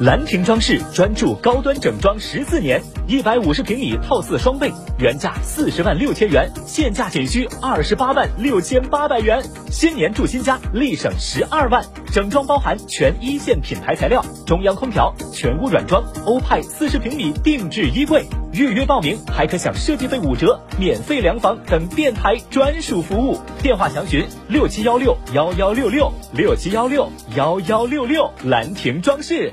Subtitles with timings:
[0.00, 9.42] 兰亭装饰专注高端整装十四年，一百五十平米套四双倍，原价四十万六千元，现价仅需二十八万六千八百元。
[9.72, 11.84] 新年住新家，立省十二万。
[12.12, 18.24] 整装包含全一线品牌材料，中央空调，全屋软装，欧派四十平米定制衣柜。
[18.52, 23.36] 预约报名还可享设计费五折、免费量房等电台专属服务。
[23.64, 28.30] 电话详询六七幺六幺幺六六六七幺六幺幺六六。
[28.44, 29.52] 兰亭装饰。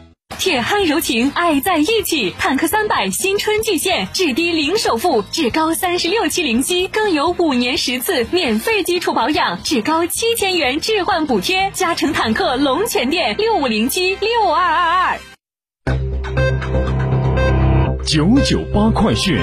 [0.41, 2.33] 铁憨柔情，爱在一起。
[2.39, 11.69] 坦克三百新春巨献，至低零首付，至高三十六期零息，更有五年十次免费基础保养，至高七千元置换补贴。
[11.75, 15.19] 嘉诚坦克龙泉店六五零七六二二二。
[18.03, 19.37] 九九八快讯。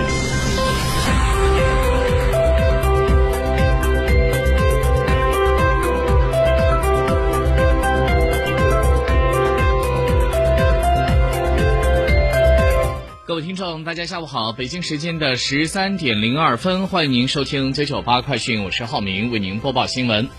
[13.28, 14.54] 各位听众，大家下午好！
[14.54, 20.30] 北京时间的十三点零二分，欢迎您收听九九八快讯，我是浩明，为您播报新闻。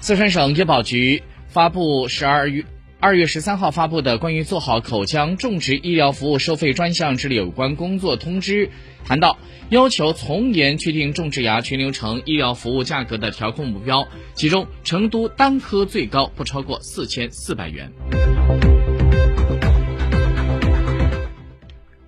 [0.00, 2.64] 四川省医保局发布十二月
[2.98, 8.68] 二月十三号发布的关于做好口腔种植医疗服务收费专项治理有关工作通知，
[9.04, 17.92] 谈到要求从严确定种植牙全流程医疗服务价格的调控目标，其中成都单科最高不超过四千四百元。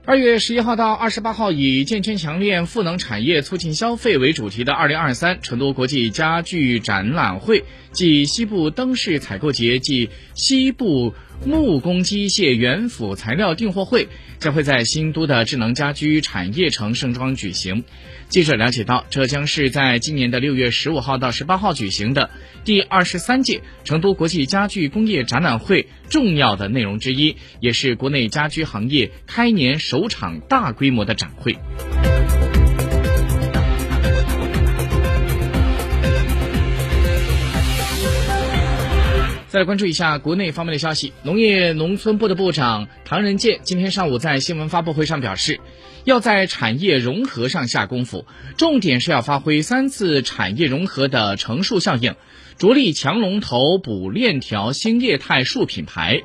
[0.08, 11.12] 二月十一号到二十八号，以“健全强链赋能产业，促进消费”为主题的二零二三成都国际家具展览会暨西部灯饰采购节暨西部
[11.44, 14.08] 木工机械原辅材料订货会
[14.38, 17.84] 将会在新都的智能家居产业城盛装举行。
[18.28, 22.30] 记者了解到，这将是在今年的六月十五号到十八号举行的
[22.64, 31.56] 第二十三届成都国际家具工业展览会重要的内容之一，也是国内家居行业开年首场大规模的展会。
[39.56, 45.60] 再来关注一下国内方面的消息，农业农村部的部长唐仁健今天上午在新闻发布会上表示，
[46.04, 48.26] 要在产业融合上下功夫，
[48.58, 52.16] 重点是要发挥三次产业融合的乘数效应，
[52.58, 56.20] 着力强龙头、补链条新业态树品牌。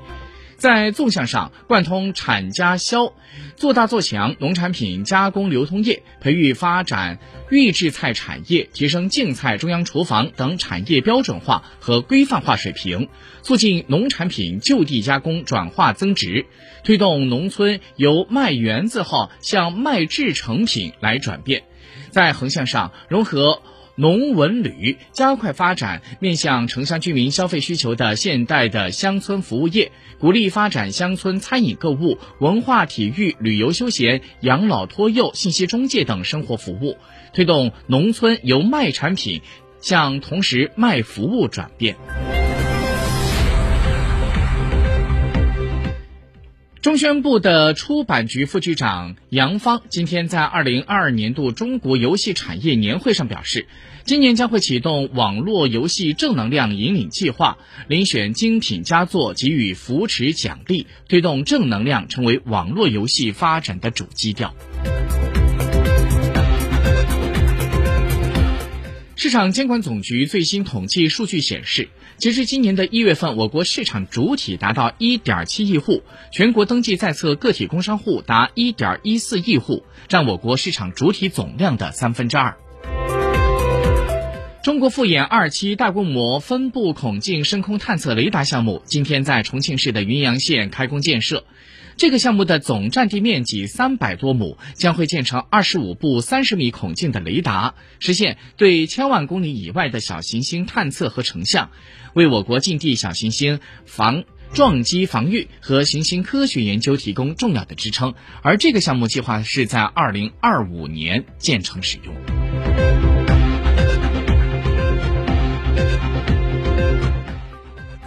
[0.62, 3.14] 在纵向上贯通产加销，
[3.56, 7.18] 做大做强农产品加工流通业，培育发展
[7.50, 13.10] 预制菜产业，提升净菜中央厨房等产业标准化和规范化水平，
[13.42, 16.46] 促进农产品就地加工转化增值，
[16.84, 21.64] 推动农村由卖园字号向卖制成品来转变。
[22.12, 23.64] 在横向上融合。
[23.96, 36.98] 农文旅加快发展面向城乡居民消费需求的现代的乡村服务业，鼓励发展乡村餐饮、购物、文化体育、旅游休闲、养老托幼、信息中介等生活服务，
[37.34, 39.42] 推动农村由卖产品
[39.82, 41.96] 向同时卖服务转变。
[46.82, 53.68] 中宣部的出版局副局长杨芳今天在二零二二年度中国游戏产业年会上表示，
[54.04, 64.56] 今年将会启动网络游戏正能量引领计划，遴选精品佳作，给予扶持奖励，推动正能量成为网络游戏发展的主基调。
[69.22, 76.02] 市场监管总局最新统计数据显示，截至今年的一月份，我国市场主体达到一点七亿户，
[76.32, 82.58] 全国登记在册个体工商户达一点一四亿户，占我国市场主体总量的三分之二。
[84.64, 91.44] 中国复眼二期大规模分布孔径深空探测雷达项目今天在重庆市的云阳县开工建设。
[92.02, 101.70] 这个项目的总占地面积三百多亩，将会建成二十五部三十米孔径的雷达，实现对千万公里以外的小行星探测和成像，
[102.16, 108.16] 为我国近地小行星防撞击防御和行星科学研究提供重要的支撑。
[108.42, 112.41] 而这个项目计划是在二零二五年建成使用。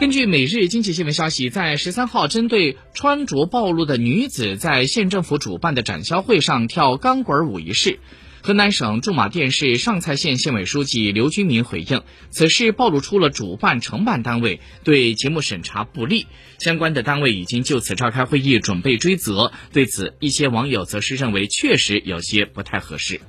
[0.04, 8.00] 根据每日经济新闻消息，在十三号，针对穿着暴露的女子在县政府主办的展销会上跳钢管舞一事，
[8.42, 16.26] 河南省驻马店市上蔡县县委书记刘军民回应，此事暴露出了主办承办单位对节目审查不力，
[16.58, 19.52] 相关的单位已经就此召开会议准备追责。
[19.72, 23.22] 对此，一些网友则是认为确实有些不太合适。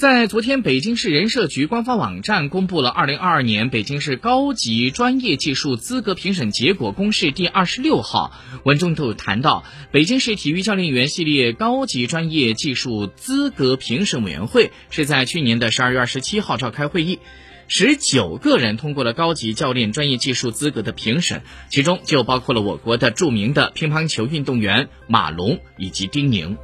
[0.00, 8.32] 在昨天，北京市人社局官方网站公布了二零二二年北京市高级专业技术资格评审结果公示第二十六号。
[8.64, 9.62] 文中就谈到，
[9.92, 17.18] 北京市体育教练员系列高级专业技术资格评审委员会是在去年的十二月二十七号召开会议，
[17.68, 26.56] 十九个人通过了高级教练专业技术资格的评审，其中就包括了我国的著名的乒乓球运动员马龙以及丁宁。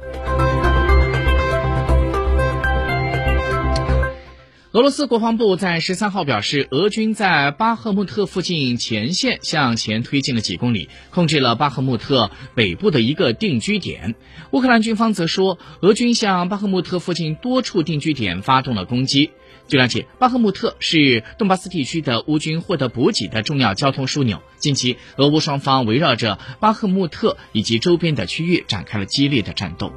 [4.77, 14.13] 俄罗斯国防部在十三号表示，俄军在巴赫穆特附近前线向前推进了几公里，控制了巴赫穆特北部的一个定居点。
[14.51, 19.31] 乌克兰军方则说，俄军向巴赫穆特附近多处定居点发动了攻击。
[19.67, 24.43] 据了解，巴赫穆特是顿巴斯地区的乌军获得补给的重要交通枢纽。
[24.59, 29.91] 近期，俄乌双方围绕着巴赫穆特以及周边的区域展开了激烈的战斗。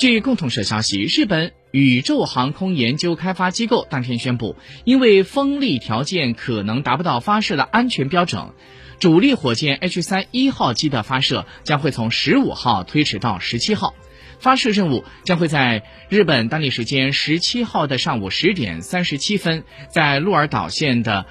[0.00, 8.54] 据共同社消息，日本宇宙航空研究开发机构当天宣布，因为风力条件可能达不到发射的安全标准，
[8.98, 13.94] 主力火箭 H 三一号机的发射将会从十五号推迟到十七号。
[14.38, 21.26] 发射任务将会在日本当地时间十七号的上午十点三十七分，在鹿儿岛县的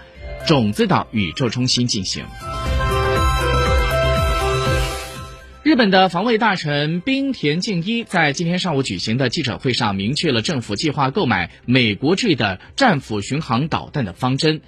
[0.45, 2.23] 种子岛宇宙中心进行。
[5.69, 14.61] 日本的防卫大臣冰田敬一在今天上午举行的记者会上明确了政府计划购买美国制的战斧巡航导弹的方针，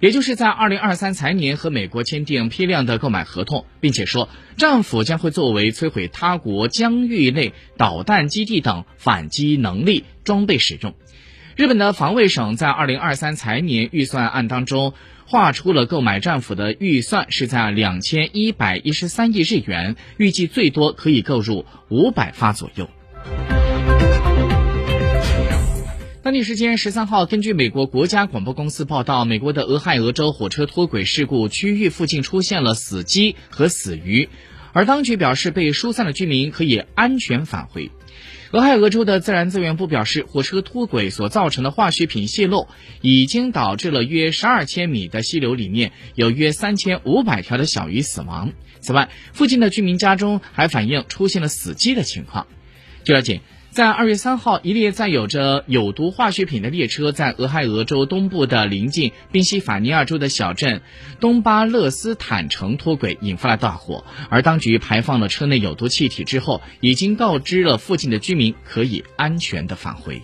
[0.00, 10.94] 也就是在二零二三财年和美国签订批量的购买合同，并且说战斧将会作为摧毁他国疆域内导弹基地等反击能力装备使用。
[11.54, 14.94] 日本的防卫省在二零二三财年预算案当中。
[15.26, 22.88] 划出了购买战斧的预算是在两千一百一十三亿日元，预计最多可以购入五百发左右。
[26.22, 34.28] 当地时间十三号，根据美国国家广播公司报道，美国的俄亥俄州火车脱轨事故区域附近出现了死鸡和死鱼，
[34.72, 37.90] 而当局表示，被疏散的居民可以安全返回。
[38.52, 42.68] 俄亥俄州的自然资源部表示，火车脱轨所造成的化学品泄漏，
[43.00, 48.52] 已经导致了约十二千米的溪流里面有约三千五百条的小鱼死亡。
[48.80, 52.46] 此外，附近的居民家中还反映出现了死鸡的情况。
[53.04, 53.40] 据了解。
[53.76, 60.80] 在二月三号，一列载有着有毒化学品的列车在俄亥俄州东部的临近宾夕法尼亚州的小镇
[61.20, 64.02] 东巴勒斯坦城脱轨，引发了大火。
[64.30, 70.22] 而当局排放了车内有毒气体之后，已经告知了附近的居民可以安全的返回。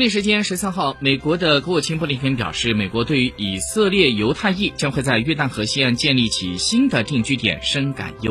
[0.00, 8.28] 当地时间十三号，美国的国务卿布林肯表示，美国对于以色列犹太裔将会在约旦河西岸建立起新的定居点深感忧。